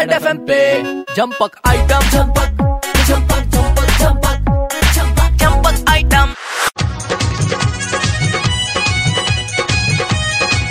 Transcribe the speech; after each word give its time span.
Red 0.00 0.12
F 0.12 0.26
पे 0.48 0.58
जंपक 1.14 1.56
item 1.68 2.04
जंपक 2.10 2.60
जंपक 3.08 3.42
जंपक 3.54 3.88
जंपक 3.98 4.38
जंपक 4.94 5.34
जंपक 5.40 5.90
item 5.90 6.32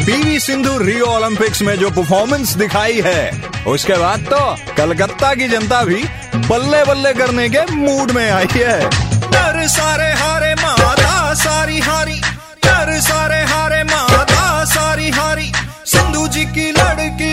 PV 0.05 0.39
Sindhu 0.39 0.77
Rio 0.77 1.05
Olympics 1.05 1.61
में 1.61 1.75
जो 1.75 1.89
परफॉर्मेंस 1.89 2.53
दिखाई 2.53 3.01
है, 3.05 3.21
उसके 3.67 3.97
बाद 3.97 4.25
तो 4.33 4.41
कलकत्ता 4.77 5.33
की 5.33 5.47
जनता 5.47 5.83
भी 5.83 6.03
बल्ले 6.49 6.83
बल्ले 6.85 7.13
करने 7.13 7.47
के 7.49 7.65
मूड 7.75 8.11
में 8.11 8.29
आई 8.31 8.47
है। 8.55 8.79
डर 9.29 9.67
सारे 9.67 10.11
हारे 10.23 10.53
माता 10.55 11.33
सारी 11.43 11.79
हारी। 11.79 12.19
डर 12.65 12.99
सारे 13.01 13.43
हारे 13.45 13.83
माता 13.83 14.65
सारी 14.65 15.09
हारी। 15.11 15.51
सिंधु 15.85 16.27
जी 16.27 16.45
की 16.45 16.71
लड़की 16.71 17.28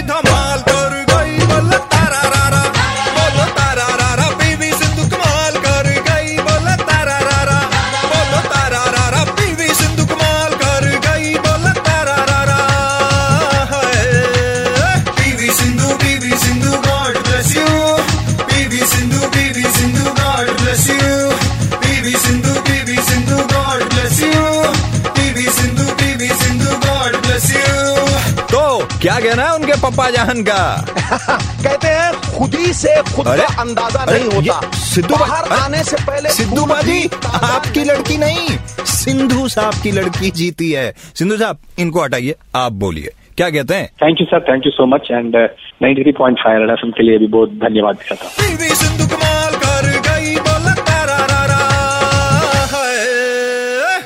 क्या 28.78 29.18
कहना 29.20 29.42
है 29.42 29.54
उनके 29.54 29.72
पप्पा 29.72 30.10
जान 30.10 30.42
का? 30.42 30.86
कहते 31.62 31.88
हैं 31.88 32.38
खुद 32.38 32.54
ही 32.54 32.72
से 32.72 33.02
खुद 33.02 33.26
का 33.26 33.60
अंदाज़ा 33.60 34.00
अरे, 34.00 34.18
नहीं 34.18 34.30
होता। 34.30 34.70
सिद्धू 34.76 35.16
बाहर 35.16 35.44
अरे, 35.44 35.60
आने 35.60 35.84
से 35.84 35.96
पहले 35.96 36.30
सिद्धू 36.30 36.66
बाजी 36.66 37.10
आपकी 37.26 37.84
लड़की 37.84 38.16
नहीं। 38.16 38.58
सिंधु 38.86 39.48
साहब 39.48 39.74
की 39.82 39.90
लड़की 39.90 40.30
जीती 40.30 40.70
है। 40.72 40.94
सिंधु 41.14 41.36
साहब 41.36 41.58
इनको 41.78 42.02
हटाइए 42.02 42.34
आप 42.54 42.72
बोलिए। 42.72 43.12
क्या 43.36 43.50
कहते 43.50 43.74
हैं? 43.74 43.86
Thank 44.02 44.20
you 44.20 44.26
sir 44.26 44.40
thank 44.40 44.66
you 44.66 44.70
so 44.72 44.86
much 44.86 45.08
and 45.10 45.36
ninety 45.82 46.02
three 46.02 46.12
point 46.12 46.38
five 46.38 46.60
Red 46.60 46.70
F 46.70 46.86
के 46.96 47.02
लिए 47.02 47.18
भी 47.18 47.26
बहुत 47.26 47.50
धन्यवाद 47.50 47.96
दिया 47.96 48.14
था 48.24 48.28
सिंधु 48.74 49.06
कमाल 49.16 49.56
कर 49.64 49.90
गई 50.08 50.34
बोल 50.36 50.72
तारा 50.72 51.16
रारा 51.32 51.60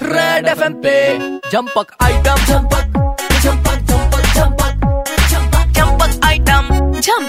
रेड 0.03 0.49
एफ़ 0.49 0.63
एम 0.63 0.73
पे 0.73 1.19
जंपक 1.51 1.97
आइटम 2.03 2.45
जंपक 2.47 2.90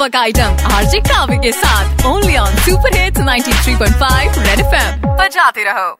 झम्बक 0.01 0.15
आइटम 0.15 0.55
आरजे 0.73 0.99
कावे 0.99 1.37
के 1.37 1.51
साथ 1.51 2.05
only 2.05 2.35
on 2.37 2.55
super 2.65 2.97
hits 2.97 3.19
93.5 3.19 4.37
Red 4.47 4.59
FM 4.59 5.15
बजाते 5.17 5.63
रहो। 5.63 5.97